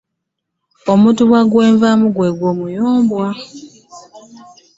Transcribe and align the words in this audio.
Omutuba 0.93 1.39
gwe 1.51 1.65
nvaamu 1.73 2.07
gwe 2.15 2.29
gwa 2.37 2.51
Muyomba. 2.59 3.23